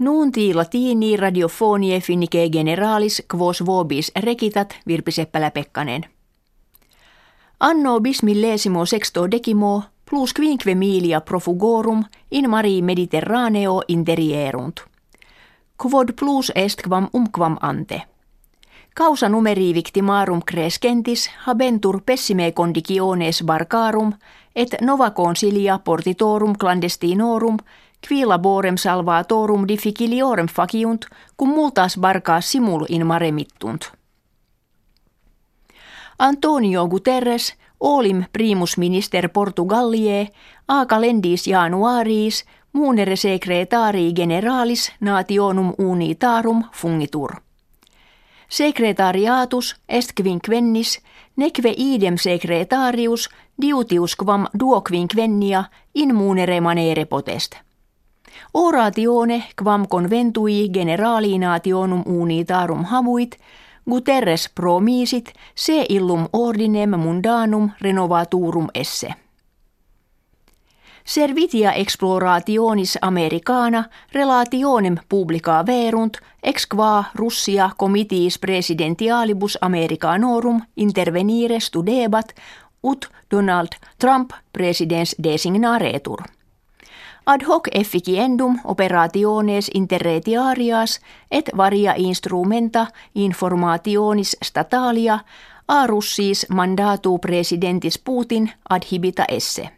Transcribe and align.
Nuunti 0.00 0.54
latini 0.54 1.16
radiofonie 1.16 2.00
finnike 2.00 2.48
generalis 2.52 3.22
quos 3.34 3.66
vobis 3.66 4.12
rekitat 4.20 4.76
Virpi 4.86 5.10
Seppälä-Pekkanen. 5.12 6.04
Anno 7.60 8.00
bismillesimo 8.00 8.84
sexto 8.84 9.30
decimo 9.30 9.82
plus 10.10 10.34
quinque 10.34 10.74
milia 10.74 11.20
profugorum 11.20 12.04
in 12.30 12.50
mari 12.50 12.82
mediterraneo 12.82 13.82
interierunt. 13.88 14.80
Quod 15.82 16.08
plus 16.20 16.52
est 16.54 16.82
quam 16.88 17.08
umquam 17.14 17.56
ante. 17.60 18.02
Causa 18.96 19.28
numeri 19.28 19.74
victimarum 19.74 20.40
crescentis 20.50 21.30
habentur 21.46 22.02
pessime 22.06 22.52
conditiones 22.52 23.42
barcarum 23.44 24.12
et 24.56 24.76
nova 24.80 25.10
consilia 25.10 25.78
portitorum 25.78 26.52
clandestinorum 26.58 27.56
qui 28.08 28.24
laborem 28.24 28.76
salvatorum 28.76 29.64
difficiliorem 29.68 30.46
faciunt, 30.46 31.06
cum 31.36 31.48
multas 31.48 31.96
barcas 31.98 32.50
simul 32.50 32.84
in 32.88 33.06
mare 33.06 33.32
mittunt. 33.32 33.92
Antonio 36.18 36.88
Guterres, 36.88 37.54
olim 37.80 38.24
primus 38.32 38.78
minister 38.78 39.28
Portugalie, 39.28 40.28
a 40.68 40.86
calendis 40.86 41.46
januaris, 41.46 42.44
muunere 42.72 43.16
secretari 43.16 44.12
generalis 44.16 44.92
nationum 45.00 45.74
unitarum 45.78 46.64
fungitur. 46.72 47.30
Secretariatus 48.48 49.76
est 49.88 50.12
quinquennis, 50.22 51.00
neque 51.36 51.74
idem 51.76 52.16
secretarius 52.18 53.28
diutius 53.62 54.16
quam 54.16 54.46
duo 54.58 54.80
quinquennia 54.80 55.64
in 55.94 56.14
munere 56.14 56.60
manere 56.60 57.04
potest. 57.06 57.69
Oratione 58.54 59.44
quam 59.62 59.86
conventui 59.88 60.68
generali 60.72 61.38
nationum 61.38 62.02
unitarum 62.06 62.84
havuit, 62.84 63.36
Guterres 63.90 64.50
promisit 64.54 65.32
se 65.54 65.86
illum 65.88 66.28
ordinem 66.32 66.90
mundanum 66.90 67.70
renovaturum 67.80 68.68
esse. 68.74 69.14
Servitia 71.04 71.72
explorationis 71.72 72.98
Americana 73.02 73.84
relationem 74.12 74.96
publica 75.08 75.66
verunt 75.66 76.16
ex 76.42 76.66
qua 76.74 77.04
Russia 77.14 77.70
comitiis 77.76 78.38
presidentialibus 78.38 79.58
Americanorum 79.60 80.60
intervenire 80.76 81.60
studebat 81.60 82.34
ut 82.82 83.10
Donald 83.30 83.68
Trump 83.98 84.30
presidens 84.52 85.16
designaretur. 85.22 86.39
Ad 87.30 87.44
hoc 87.48 87.68
efficiendum 87.72 88.58
operationes 88.64 89.70
interretiarias 89.74 91.00
et 91.30 91.50
varia 91.56 91.94
instrumenta 91.96 92.86
informationis 93.14 94.36
statalia 94.44 95.18
a 95.68 95.86
Russis 95.86 96.46
mandatu 96.48 97.18
presidentis 97.18 97.98
Putin 97.98 98.50
adhibita 98.70 99.24
esse. 99.28 99.70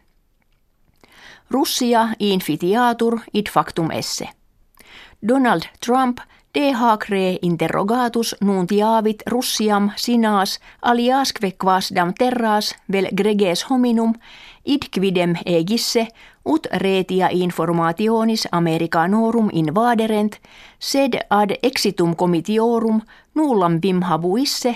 Russia 1.51 2.07
infitiatur 2.19 3.19
id 3.33 3.49
factum 3.49 3.91
esse. 3.91 4.29
Donald 5.27 5.61
Trump 5.85 6.17
de 6.53 6.73
hacre 6.73 7.37
interrogatus 7.41 8.35
nuntiavit 8.41 9.23
Russiam 9.27 9.91
sinas 9.95 10.59
aliasque 10.81 11.51
quasdam 11.63 12.13
terras 12.13 12.75
vel 12.91 13.07
greges 13.17 13.69
hominum 13.69 14.13
id 14.65 14.89
quidem 14.93 15.35
egisse 15.45 16.07
ut 16.45 16.67
retia 16.71 17.29
informationis 17.31 18.47
Americanorum 18.51 19.49
invaderent, 19.53 20.39
sed 20.79 21.19
ad 21.29 21.51
exitum 21.63 22.15
comitiorum 22.15 23.01
nullam 23.35 23.81
bim 23.81 24.01
habuisse, 24.01 24.75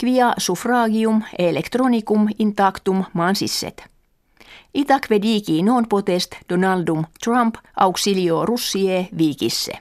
quia 0.00 0.32
suffragium 0.38 1.22
electronicum 1.38 2.28
intactum 2.38 3.04
mansisset. 3.12 3.84
Itac 4.74 5.10
vediki 5.10 5.62
non 5.62 5.86
potest 5.88 6.34
Donaldum 6.48 7.04
Trump 7.24 7.54
auxilio 7.76 8.44
Russie 8.46 9.08
viikisse. 9.18 9.72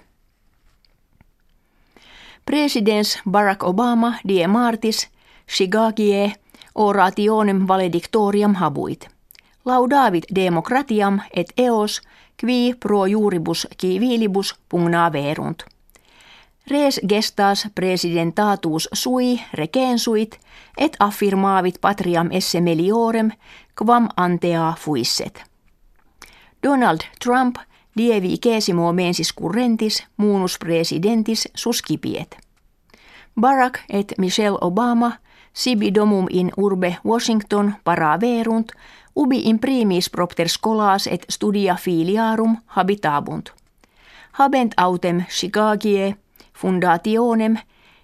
Presidents 2.46 3.22
Barack 3.30 3.64
Obama 3.64 4.14
die 4.28 4.48
martis, 4.48 5.08
Chigagie, 5.48 6.34
orationem 6.76 7.68
valedictoriam 7.68 8.56
habuit– 8.56 9.10
laudavit 9.68 10.24
demokratiam 10.36 11.20
et 11.36 11.54
eos 11.58 12.02
qui 12.42 12.76
pro 12.80 13.06
juribus 13.06 13.68
civilibus 13.82 14.56
pugna 14.70 15.12
verunt. 15.12 15.64
Res 16.68 17.00
gestas 17.10 17.68
presidentatus 17.76 18.90
sui 18.94 19.42
recensuit 19.54 20.40
et 20.78 20.98
affirmavit 21.00 21.82
patriam 21.82 22.28
esse 22.32 22.62
meliorem 22.62 23.32
quam 23.76 24.10
antea 24.18 24.74
fuisset. 24.80 25.44
Donald 26.64 27.00
Trump 27.24 27.56
dievi 27.98 28.38
kesimo 28.38 28.94
mensis 28.94 29.34
currentis 29.34 30.04
munus 30.18 30.58
presidentis 30.60 31.48
suscipiet. 31.56 32.38
Barack 33.42 33.80
et 33.90 34.14
Michelle 34.18 34.58
Obama 34.62 35.12
sibi 35.54 35.94
domum 35.94 36.28
in 36.30 36.52
urbe 36.58 36.98
Washington 37.06 37.76
paraverunt 37.84 38.72
ubi 39.18 39.42
imprimis 39.50 40.10
propter 40.10 40.50
scholas 40.50 41.08
et 41.08 41.26
studia 41.30 41.76
filiarum 41.76 42.58
habitabunt. 42.66 43.50
Habent 44.32 44.74
autem 44.78 45.24
Chicagie 45.30 46.16
fundationem 46.54 47.58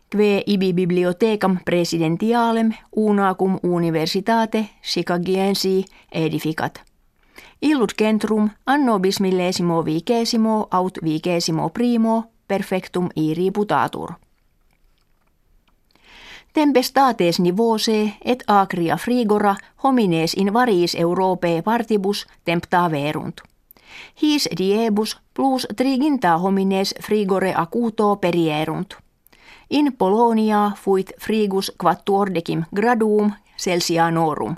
kve 0.10 0.44
ibi 0.46 0.74
bibliothecam 0.74 1.58
presidentialem 1.66 2.74
unacum 2.96 3.60
universitate 3.64 4.70
Chicagiensi 4.82 5.86
edificat. 6.12 6.82
Illud 7.62 7.90
centrum 7.98 8.50
anno 8.66 9.00
bismillesimo 9.00 9.86
vicesimo 9.86 10.68
aut 10.72 10.98
vicesimo 11.04 11.70
primo 11.70 12.24
perfectum 12.48 13.10
iri 13.16 13.52
putatur. 13.52 14.23
Tempestates 16.54 17.40
nivose 17.40 18.14
et 18.26 18.44
agria 18.48 18.98
frigora 18.98 19.56
homines 19.84 20.34
in 20.34 20.54
varis 20.54 20.96
Europae 20.96 21.62
partibus 21.62 22.28
tempta 22.46 22.92
verunt. 22.92 23.42
His 24.22 24.50
diebus 24.58 25.18
plus 25.34 25.68
triginta 25.76 26.38
homines 26.38 26.96
frigore 27.02 27.54
acuto 27.56 28.16
perierunt. 28.22 28.94
In 29.70 29.94
Polonia 29.98 30.72
fuit 30.76 31.12
frigus 31.20 31.72
quattuordecim 31.84 32.64
graduum 32.76 33.32
Celsianorum. 33.58 34.56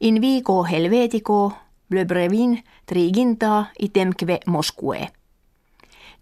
In 0.00 0.20
vico 0.20 0.64
helvetico 0.64 1.52
blebrevin 1.90 2.64
triginta 2.86 3.64
itemque 3.78 4.40
Moscue. 4.46 5.08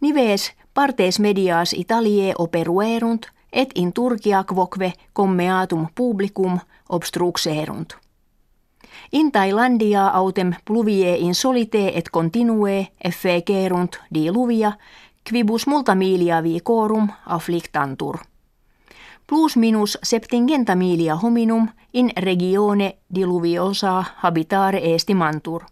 Nives 0.00 0.52
partes 0.74 1.20
medias 1.20 1.72
Italiae 1.72 2.34
operuerunt 2.38 3.33
et 3.54 3.70
in 3.74 3.92
Turkia 3.92 4.44
quoque 4.44 4.92
commeatum 5.12 5.86
publicum 5.94 6.58
obstruxerunt. 6.88 7.96
In 9.12 9.32
Thailandia 9.32 10.08
autem 10.08 10.54
pluvie 10.64 11.16
in 11.18 11.34
solite 11.34 11.92
et 11.94 12.10
continue 12.10 12.86
effecerunt 13.04 13.96
diluvia, 14.14 14.72
quibus 15.28 15.66
multa 15.66 15.94
milia 15.94 16.42
vicorum 16.42 17.08
afflictantur. 17.26 18.18
Plus 19.26 19.56
minus 19.56 19.98
septingenta 20.02 20.74
milia 20.74 21.16
hominum 21.16 21.68
in 21.92 22.10
regione 22.16 22.96
diluviosa 23.14 24.04
habitare 24.16 24.94
estimantur. 24.94 25.64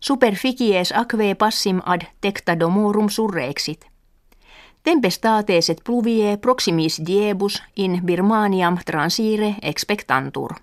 Superficies 0.00 0.92
aquae 0.92 1.34
passim 1.34 1.80
ad 1.84 2.02
tectadomorum 2.20 3.08
surrexit. 3.08 3.93
Tempestates 4.84 5.70
et 5.70 5.80
pluvie 5.84 6.36
proximis 6.36 7.00
diebus 7.06 7.62
in 7.76 8.00
Birmaniam 8.04 8.76
transire 8.84 9.54
expectantur. 9.62 10.54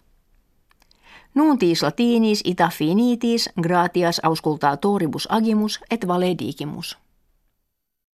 Nuntis 1.33 1.81
latinis 1.81 2.41
ita 2.45 2.69
finitis 2.69 3.49
gratias 3.61 4.19
auscultatoribus 4.23 5.27
agimus 5.31 5.79
et 5.89 6.07
valedigimus. 6.07 6.97